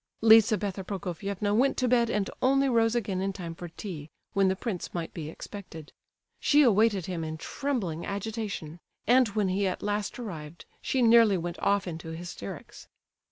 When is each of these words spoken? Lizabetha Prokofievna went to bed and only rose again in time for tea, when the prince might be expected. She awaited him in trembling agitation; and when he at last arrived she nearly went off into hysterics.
Lizabetha 0.23 0.83
Prokofievna 0.83 1.53
went 1.55 1.77
to 1.77 1.87
bed 1.87 2.09
and 2.09 2.27
only 2.41 2.67
rose 2.67 2.95
again 2.95 3.21
in 3.21 3.31
time 3.31 3.53
for 3.53 3.67
tea, 3.67 4.09
when 4.33 4.47
the 4.47 4.55
prince 4.55 4.95
might 4.95 5.13
be 5.13 5.29
expected. 5.29 5.93
She 6.39 6.63
awaited 6.63 7.05
him 7.05 7.23
in 7.23 7.37
trembling 7.37 8.03
agitation; 8.03 8.79
and 9.05 9.27
when 9.27 9.49
he 9.49 9.67
at 9.67 9.83
last 9.83 10.17
arrived 10.17 10.65
she 10.81 11.03
nearly 11.03 11.37
went 11.37 11.59
off 11.59 11.85
into 11.87 12.15
hysterics. 12.15 12.87